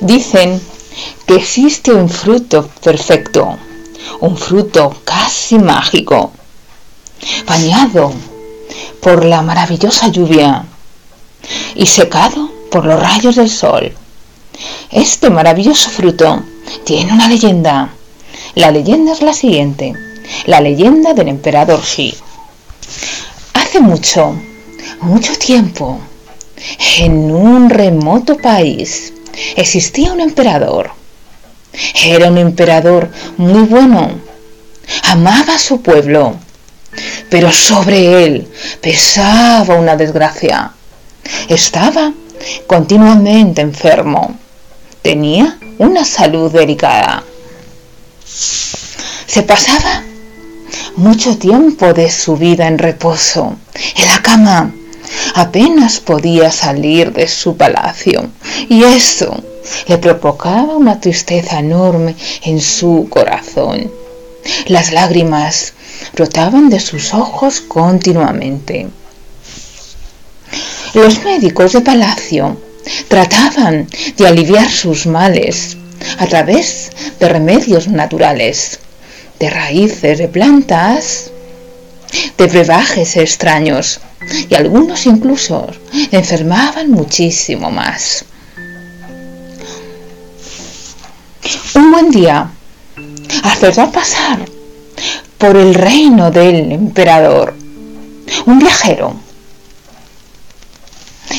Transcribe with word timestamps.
Dicen 0.00 0.60
que 1.26 1.34
existe 1.34 1.92
un 1.92 2.08
fruto 2.08 2.68
perfecto, 2.82 3.58
un 4.20 4.36
fruto 4.36 4.96
casi 5.04 5.58
mágico, 5.58 6.32
bañado 7.46 8.12
por 9.02 9.26
la 9.26 9.42
maravillosa 9.42 10.08
lluvia 10.08 10.64
y 11.74 11.84
secado 11.86 12.50
por 12.70 12.86
los 12.86 12.98
rayos 12.98 13.36
del 13.36 13.50
sol. 13.50 13.92
Este 14.90 15.28
maravilloso 15.28 15.90
fruto 15.90 16.44
tiene 16.84 17.12
una 17.12 17.28
leyenda. 17.28 17.90
La 18.54 18.70
leyenda 18.70 19.12
es 19.12 19.20
la 19.20 19.34
siguiente, 19.34 19.92
la 20.46 20.62
leyenda 20.62 21.12
del 21.12 21.28
emperador 21.28 21.80
Xi. 21.82 22.14
Hace 23.52 23.80
mucho, 23.80 24.34
mucho 25.02 25.34
tiempo, 25.38 26.00
en 26.98 27.30
un 27.30 27.68
remoto 27.68 28.36
país 28.38 29.12
existía 29.56 30.12
un 30.12 30.20
emperador. 30.20 30.92
Era 32.04 32.28
un 32.28 32.38
emperador 32.38 33.10
muy 33.36 33.62
bueno. 33.62 34.10
Amaba 35.04 35.54
a 35.54 35.58
su 35.58 35.80
pueblo. 35.80 36.36
Pero 37.28 37.52
sobre 37.52 38.24
él 38.24 38.48
pesaba 38.80 39.76
una 39.76 39.96
desgracia. 39.96 40.72
Estaba 41.48 42.12
continuamente 42.66 43.60
enfermo. 43.60 44.36
Tenía 45.02 45.58
una 45.78 46.04
salud 46.04 46.50
delicada. 46.50 47.22
Se 48.24 49.42
pasaba 49.42 50.02
mucho 50.96 51.38
tiempo 51.38 51.92
de 51.92 52.10
su 52.10 52.36
vida 52.36 52.66
en 52.66 52.78
reposo, 52.78 53.56
en 53.96 54.08
la 54.08 54.20
cama. 54.22 54.72
Apenas 55.34 56.00
podía 56.00 56.50
salir 56.50 57.12
de 57.12 57.26
su 57.28 57.56
palacio 57.56 58.30
y 58.68 58.84
eso 58.84 59.42
le 59.88 59.98
provocaba 59.98 60.76
una 60.76 61.00
tristeza 61.00 61.58
enorme 61.58 62.14
en 62.42 62.60
su 62.60 63.08
corazón. 63.10 63.90
Las 64.66 64.92
lágrimas 64.92 65.74
brotaban 66.14 66.70
de 66.70 66.80
sus 66.80 67.14
ojos 67.14 67.60
continuamente. 67.60 68.88
Los 70.94 71.22
médicos 71.24 71.72
de 71.72 71.80
palacio 71.82 72.60
trataban 73.08 73.88
de 74.16 74.26
aliviar 74.26 74.68
sus 74.70 75.06
males 75.06 75.76
a 76.18 76.26
través 76.26 76.90
de 77.18 77.28
remedios 77.28 77.88
naturales, 77.88 78.80
de 79.38 79.50
raíces 79.50 80.18
de 80.18 80.28
plantas, 80.28 81.30
de 82.36 82.46
brebajes 82.46 83.16
extraños 83.16 84.00
y 84.48 84.54
algunos 84.54 85.06
incluso 85.06 85.68
enfermaban 86.10 86.90
muchísimo 86.90 87.70
más. 87.70 88.24
Un 91.74 91.90
buen 91.90 92.10
día, 92.10 92.50
al 93.42 93.90
pasar 93.90 94.44
por 95.38 95.56
el 95.56 95.74
reino 95.74 96.30
del 96.30 96.72
emperador, 96.72 97.54
un 98.46 98.58
viajero 98.58 99.16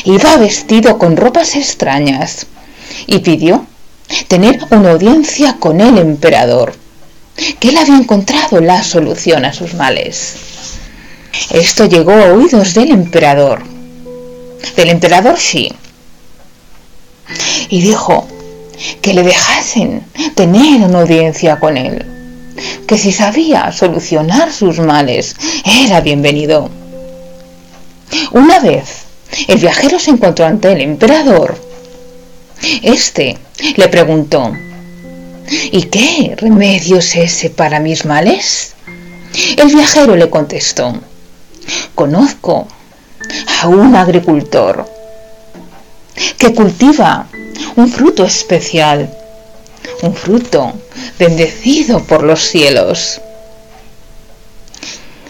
iba 0.05 0.37
vestido 0.37 0.97
con 0.97 1.17
ropas 1.17 1.55
extrañas 1.55 2.47
y 3.07 3.19
pidió 3.19 3.65
tener 4.27 4.59
una 4.71 4.91
audiencia 4.91 5.57
con 5.59 5.81
el 5.81 5.97
emperador, 5.97 6.73
que 7.59 7.69
él 7.69 7.77
había 7.77 7.97
encontrado 7.97 8.59
la 8.59 8.83
solución 8.83 9.45
a 9.45 9.53
sus 9.53 9.73
males. 9.73 10.35
Esto 11.51 11.85
llegó 11.85 12.11
a 12.11 12.33
oídos 12.33 12.73
del 12.73 12.91
emperador, 12.91 13.63
del 14.75 14.89
emperador 14.89 15.35
Xi, 15.35 15.71
y 17.69 17.81
dijo 17.81 18.27
que 19.01 19.13
le 19.13 19.23
dejasen 19.23 20.03
tener 20.35 20.81
una 20.81 21.01
audiencia 21.01 21.59
con 21.59 21.77
él, 21.77 22.05
que 22.87 22.97
si 22.97 23.11
sabía 23.11 23.71
solucionar 23.71 24.51
sus 24.51 24.79
males 24.79 25.35
era 25.65 26.01
bienvenido. 26.01 26.69
Una 28.31 28.59
vez 28.59 29.03
el 29.47 29.59
viajero 29.59 29.99
se 29.99 30.11
encontró 30.11 30.45
ante 30.45 30.71
el 30.71 30.81
emperador. 30.81 31.57
Este 32.81 33.37
le 33.77 33.87
preguntó, 33.87 34.51
¿y 35.49 35.83
qué 35.83 36.35
remedio 36.37 36.97
es 36.97 37.15
ese 37.15 37.49
para 37.49 37.79
mis 37.79 38.05
males? 38.05 38.73
El 39.57 39.73
viajero 39.73 40.15
le 40.15 40.29
contestó, 40.29 40.99
conozco 41.95 42.67
a 43.61 43.67
un 43.67 43.95
agricultor 43.95 44.85
que 46.37 46.53
cultiva 46.53 47.27
un 47.75 47.89
fruto 47.89 48.25
especial, 48.25 49.09
un 50.01 50.13
fruto 50.15 50.73
bendecido 51.17 52.03
por 52.03 52.23
los 52.23 52.41
cielos. 52.41 53.21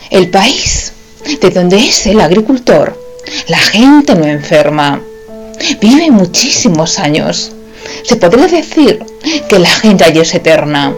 El 0.09 0.29
país 0.29 0.93
de 1.41 1.49
donde 1.49 1.77
es 1.77 2.05
el 2.07 2.19
agricultor 2.19 3.01
la 3.47 3.57
gente 3.57 4.15
no 4.15 4.25
enferma. 4.25 5.01
Vive 5.79 6.11
muchísimos 6.11 6.99
años. 6.99 7.51
Se 8.03 8.15
podría 8.15 8.47
decir 8.47 9.03
que 9.47 9.59
la 9.59 9.69
gente 9.69 10.03
allí 10.03 10.19
es 10.19 10.33
eterna. 10.33 10.93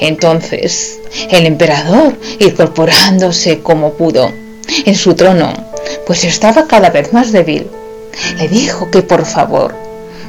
Entonces, 0.00 0.98
el 1.30 1.46
emperador, 1.46 2.16
incorporándose 2.38 3.60
como 3.60 3.94
pudo 3.94 4.30
en 4.84 4.94
su 4.94 5.14
trono, 5.14 5.52
pues 6.06 6.24
estaba 6.24 6.66
cada 6.66 6.90
vez 6.90 7.12
más 7.12 7.32
débil, 7.32 7.68
le 8.38 8.48
dijo 8.48 8.90
que 8.90 9.02
por 9.02 9.24
favor 9.24 9.74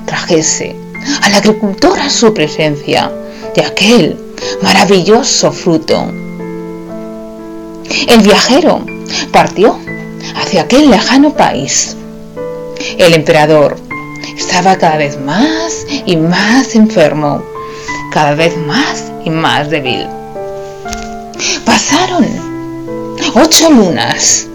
trajese 0.06 0.76
al 1.22 1.34
agricultor 1.34 2.00
a 2.00 2.10
su 2.10 2.34
presencia 2.34 3.12
de 3.56 3.64
aquel 3.64 4.18
maravilloso 4.62 5.52
fruto. 5.52 6.12
El 8.08 8.22
viajero 8.22 8.86
partió 9.32 9.78
hacia 10.36 10.64
aquel 10.64 10.90
lejano 10.90 11.34
país. 11.34 11.96
El 12.98 13.14
emperador 13.14 13.78
estaba 14.38 14.78
cada 14.78 14.98
vez 14.98 15.20
más 15.20 15.86
y 16.06 16.16
más 16.16 16.76
enfermo, 16.76 17.44
cada 18.12 18.36
vez 18.36 18.56
más 18.58 19.07
más 19.30 19.70
débil. 19.70 20.08
Pasaron 21.66 22.26
ocho 23.36 23.70
lunas. 23.70 24.48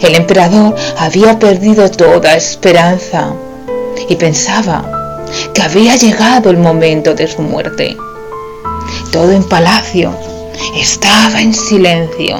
El 0.00 0.14
emperador 0.14 0.74
había 0.98 1.38
perdido 1.38 1.90
toda 1.90 2.36
esperanza 2.36 3.32
y 4.08 4.16
pensaba 4.16 4.84
que 5.52 5.62
había 5.62 5.96
llegado 5.96 6.50
el 6.50 6.58
momento 6.58 7.14
de 7.14 7.26
su 7.28 7.42
muerte. 7.42 7.96
Todo 9.12 9.30
en 9.32 9.44
palacio 9.44 10.12
estaba 10.76 11.40
en 11.40 11.54
silencio. 11.54 12.38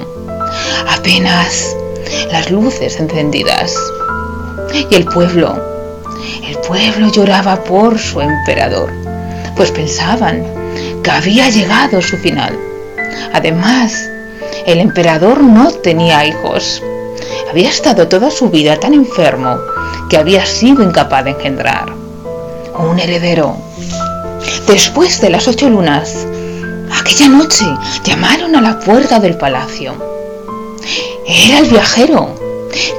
Apenas 0.89 1.77
las 2.33 2.51
luces 2.51 2.99
encendidas. 2.99 3.75
Y 4.91 4.95
el 4.95 5.05
pueblo, 5.05 5.55
el 6.49 6.59
pueblo 6.59 7.11
lloraba 7.12 7.62
por 7.62 7.99
su 7.99 8.21
emperador, 8.21 8.91
pues 9.56 9.71
pensaban 9.71 10.45
que 11.03 11.11
había 11.11 11.49
llegado 11.49 12.01
su 12.01 12.17
final. 12.19 12.59
Además, 13.33 14.11
el 14.67 14.81
emperador 14.81 15.43
no 15.43 15.71
tenía 15.71 16.27
hijos. 16.27 16.83
Había 17.51 17.69
estado 17.69 18.09
toda 18.09 18.31
su 18.31 18.51
vida 18.51 18.79
tan 18.79 18.95
enfermo 18.95 19.59
que 20.09 20.17
había 20.17 20.45
sido 20.47 20.83
incapaz 20.83 21.25
de 21.25 21.31
engendrar 21.31 21.93
un 22.79 22.99
heredero. 22.99 23.57
Después 24.67 25.21
de 25.21 25.31
las 25.31 25.47
ocho 25.47 25.71
lunas, 25.71 26.27
aquella 26.93 27.29
noche 27.29 27.65
llamaron 28.05 28.56
a 28.56 28.61
la 28.61 28.81
puerta 28.81 29.21
del 29.21 29.37
palacio 29.37 30.15
era 31.27 31.59
el 31.59 31.71
viajero, 31.71 32.35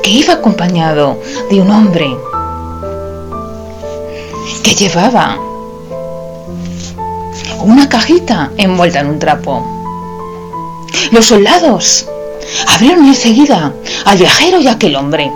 que 0.01 0.09
iba 0.09 0.33
acompañado 0.33 1.19
de 1.49 1.61
un 1.61 1.69
hombre 1.69 2.17
que 4.63 4.73
llevaba 4.73 5.37
una 7.65 7.89
cajita 7.89 8.51
envuelta 8.57 8.99
en 8.99 9.07
un 9.07 9.19
trapo. 9.19 9.65
Los 11.11 11.25
soldados 11.25 12.07
abrieron 12.67 13.05
enseguida 13.05 13.73
al 14.05 14.17
viajero 14.17 14.59
y 14.59 14.67
aquel 14.67 14.95
hombre, 14.95 15.31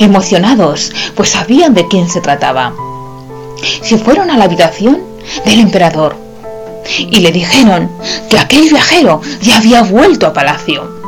emocionados, 0.00 0.92
pues 1.14 1.30
sabían 1.30 1.74
de 1.74 1.86
quién 1.88 2.08
se 2.08 2.20
trataba. 2.20 2.74
Se 3.82 3.98
fueron 3.98 4.30
a 4.30 4.36
la 4.36 4.44
habitación 4.44 5.02
del 5.44 5.60
emperador 5.60 6.16
y 6.98 7.20
le 7.20 7.32
dijeron 7.32 7.90
que 8.30 8.38
aquel 8.38 8.68
viajero 8.68 9.20
ya 9.42 9.58
había 9.58 9.82
vuelto 9.82 10.26
a 10.26 10.32
palacio 10.32 10.98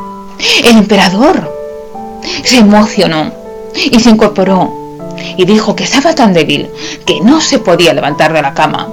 el 0.64 0.76
emperador 0.76 1.50
se 2.44 2.58
emocionó 2.58 3.32
y 3.74 3.98
se 4.00 4.10
incorporó 4.10 4.72
y 5.36 5.44
dijo 5.44 5.76
que 5.76 5.84
estaba 5.84 6.14
tan 6.14 6.32
débil 6.32 6.70
que 7.04 7.20
no 7.20 7.40
se 7.40 7.58
podía 7.58 7.92
levantar 7.92 8.32
de 8.32 8.42
la 8.42 8.54
cama 8.54 8.88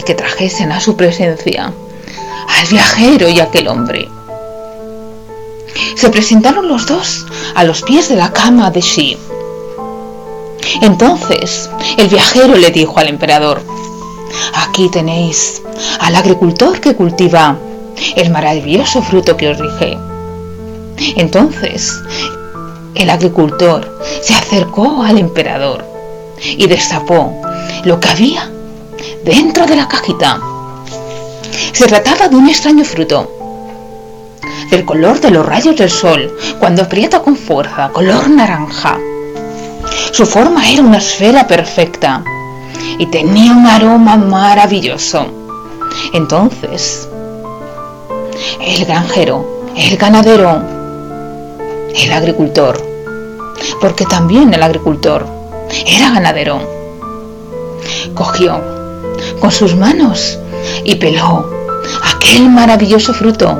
y 0.00 0.02
que 0.02 0.14
trajesen 0.14 0.72
a 0.72 0.80
su 0.80 0.96
presencia 0.96 1.74
al 2.48 2.66
viajero 2.68 3.28
y 3.28 3.38
aquel 3.38 3.68
hombre. 3.68 4.08
Se 5.94 6.08
presentaron 6.08 6.68
los 6.68 6.86
dos 6.86 7.26
a 7.54 7.64
los 7.64 7.82
pies 7.82 8.08
de 8.08 8.16
la 8.16 8.32
cama 8.32 8.70
de 8.70 8.80
Shi. 8.80 9.18
Entonces 10.80 11.68
el 11.98 12.08
viajero 12.08 12.54
le 12.56 12.70
dijo 12.70 12.98
al 12.98 13.08
emperador, 13.08 13.60
aquí 14.54 14.88
tenéis 14.88 15.60
al 16.00 16.16
agricultor 16.16 16.80
que 16.80 16.96
cultiva 16.96 17.58
el 18.16 18.30
maravilloso 18.30 19.02
fruto 19.02 19.36
que 19.36 19.50
os 19.50 19.58
dije. 19.60 19.98
Entonces 21.16 22.00
el 22.94 23.10
agricultor 23.10 24.00
se 24.22 24.32
acercó 24.32 25.02
al 25.02 25.18
emperador 25.18 25.84
y 26.42 26.66
destapó 26.66 27.34
lo 27.84 28.00
que 28.00 28.08
había 28.08 28.50
dentro 29.24 29.66
de 29.66 29.76
la 29.76 29.88
cajita. 29.88 30.40
Se 31.72 31.86
trataba 31.86 32.28
de 32.28 32.36
un 32.36 32.48
extraño 32.48 32.84
fruto, 32.84 33.30
del 34.70 34.84
color 34.84 35.20
de 35.20 35.30
los 35.30 35.44
rayos 35.44 35.76
del 35.76 35.90
sol, 35.90 36.36
cuando 36.58 36.82
aprieta 36.82 37.20
con 37.20 37.36
fuerza, 37.36 37.90
color 37.92 38.28
naranja. 38.30 38.98
Su 40.12 40.26
forma 40.26 40.68
era 40.70 40.82
una 40.82 40.98
esfera 40.98 41.46
perfecta 41.46 42.22
y 42.98 43.06
tenía 43.06 43.52
un 43.52 43.66
aroma 43.66 44.16
maravilloso. 44.16 45.26
Entonces, 46.12 47.08
el 48.60 48.84
granjero, 48.84 49.64
el 49.76 49.96
ganadero, 49.96 50.62
el 51.94 52.12
agricultor, 52.12 52.80
porque 53.80 54.04
también 54.06 54.52
el 54.54 54.62
agricultor 54.62 55.26
era 55.86 56.10
ganadero, 56.10 56.60
cogió 58.14 58.79
con 59.40 59.50
sus 59.50 59.74
manos 59.74 60.38
y 60.84 60.94
peló 60.96 61.50
aquel 62.14 62.48
maravilloso 62.48 63.12
fruto, 63.14 63.58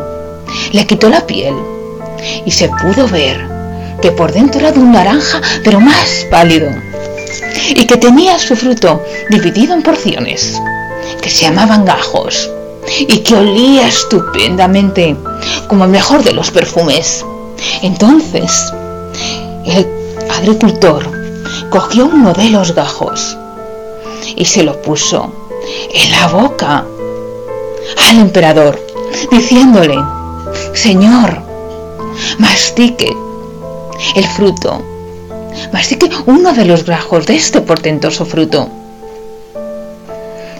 le 0.73 0.87
quitó 0.87 1.09
la 1.09 1.27
piel 1.27 1.55
y 2.45 2.51
se 2.51 2.69
pudo 2.69 3.09
ver 3.09 3.41
que 4.01 4.13
por 4.13 4.33
dentro 4.33 4.61
era 4.61 4.73
de 4.73 4.79
un 4.79 4.93
naranja 4.93 5.41
pero 5.65 5.81
más 5.81 6.27
pálido 6.31 6.71
y 7.71 7.87
que 7.87 7.97
tenía 7.97 8.39
su 8.39 8.57
fruto 8.57 9.03
dividido 9.31 9.75
en 9.75 9.83
porciones 9.83 10.61
que 11.21 11.31
se 11.31 11.45
llamaban 11.45 11.85
gajos 11.85 12.51
y 12.99 13.19
que 13.19 13.35
olía 13.35 13.87
estupendamente 13.87 15.17
como 15.69 15.85
el 15.85 15.91
mejor 15.91 16.25
de 16.25 16.33
los 16.33 16.51
perfumes. 16.51 17.25
Entonces, 17.83 18.73
el 19.67 19.87
agricultor 20.31 21.05
cogió 21.71 22.07
uno 22.07 22.33
de 22.33 22.51
los 22.51 22.75
gajos 22.75 23.37
y 24.37 24.45
se 24.45 24.63
lo 24.63 24.81
puso 24.83 25.40
en 25.93 26.11
la 26.13 26.29
boca 26.29 26.85
al 28.09 28.19
emperador, 28.19 28.79
diciéndole, 29.31 29.97
Señor, 30.75 31.43
mastique 32.39 33.17
el 34.15 34.25
fruto, 34.25 34.83
mastique 35.73 36.11
uno 36.27 36.53
de 36.53 36.65
los 36.65 36.85
gajos 36.85 37.27
de 37.27 37.37
este 37.37 37.61
portentoso 37.61 38.25
fruto. 38.25 38.69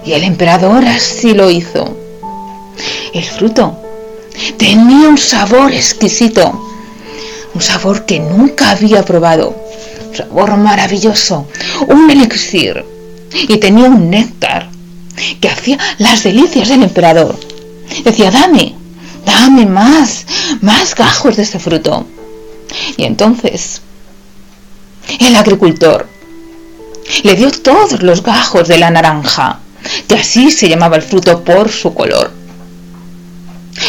Y 0.05 0.13
el 0.13 0.25
emperador 0.25 0.85
así 0.85 1.35
lo 1.35 1.51
hizo. 1.51 1.95
El 3.13 3.25
fruto 3.25 3.77
tenía 4.57 5.09
un 5.09 5.19
sabor 5.19 5.73
exquisito, 5.73 6.59
un 7.55 7.61
sabor 7.61 8.07
que 8.07 8.19
nunca 8.21 8.71
había 8.71 9.05
probado, 9.05 9.55
un 10.09 10.17
sabor 10.17 10.57
maravilloso, 10.57 11.47
un 11.89 12.11
elixir, 12.11 12.85
y 13.33 13.59
tenía 13.59 13.89
un 13.89 14.11
néctar 14.11 14.70
que 15.41 15.49
hacía 15.49 15.79
las 15.99 16.23
delicias 16.23 16.69
del 16.69 16.83
emperador. 16.83 17.39
Decía, 18.05 18.31
dame, 18.31 18.75
dame 19.25 19.67
más, 19.67 20.27
más 20.61 20.95
gajos 20.95 21.37
de 21.37 21.43
este 21.43 21.59
fruto. 21.59 22.07
Y 22.97 23.05
entonces 23.05 23.83
el 25.19 25.37
agricultor 25.37 26.09
le 27.23 27.35
dio 27.35 27.51
todos 27.51 28.03
los 28.03 28.23
gajos 28.23 28.69
de 28.69 28.79
la 28.79 28.91
naranja, 28.91 29.61
que 30.07 30.15
así 30.17 30.51
se 30.51 30.69
llamaba 30.69 30.97
el 30.97 31.03
fruto 31.03 31.43
por 31.43 31.71
su 31.71 31.95
color. 31.95 32.31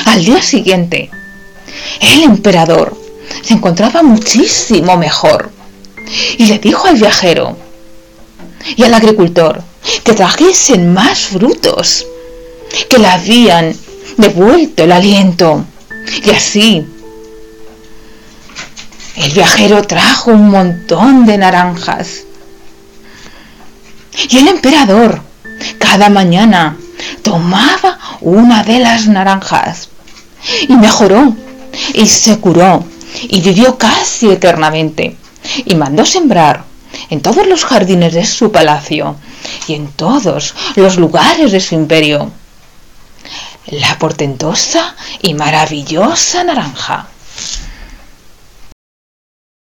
Al 0.05 0.23
día 0.23 0.41
siguiente, 0.41 1.09
el 1.99 2.23
emperador 2.23 2.97
se 3.41 3.53
encontraba 3.53 4.01
muchísimo 4.01 4.97
mejor 4.97 5.51
y 6.37 6.45
le 6.45 6.59
dijo 6.59 6.87
al 6.87 6.95
viajero 6.95 7.57
y 8.75 8.83
al 8.83 8.93
agricultor 8.93 9.63
que 10.03 10.13
trajesen 10.13 10.93
más 10.93 11.19
frutos, 11.19 12.05
que 12.89 12.97
le 12.97 13.07
habían 13.07 13.75
devuelto 14.17 14.83
el 14.83 14.91
aliento. 14.91 15.65
Y 16.23 16.29
así, 16.31 16.85
el 19.15 19.31
viajero 19.31 19.81
trajo 19.83 20.31
un 20.31 20.49
montón 20.49 21.25
de 21.25 21.37
naranjas. 21.37 22.23
Y 24.29 24.37
el 24.37 24.47
emperador 24.47 25.21
cada 25.77 26.09
mañana 26.09 26.77
tomaba 27.21 27.99
una 28.21 28.63
de 28.63 28.79
las 28.79 29.07
naranjas 29.07 29.89
y 30.67 30.73
mejoró 30.75 31.35
y 31.93 32.07
se 32.07 32.39
curó 32.39 32.83
y 33.23 33.41
vivió 33.41 33.77
casi 33.77 34.29
eternamente 34.29 35.15
y 35.65 35.75
mandó 35.75 36.05
sembrar 36.05 36.63
en 37.09 37.21
todos 37.21 37.47
los 37.47 37.65
jardines 37.65 38.13
de 38.13 38.25
su 38.25 38.51
palacio 38.51 39.15
y 39.67 39.75
en 39.75 39.91
todos 39.91 40.53
los 40.75 40.97
lugares 40.97 41.51
de 41.51 41.59
su 41.59 41.75
imperio 41.75 42.31
la 43.67 43.97
portentosa 43.99 44.95
y 45.21 45.33
maravillosa 45.33 46.43
naranja. 46.43 47.10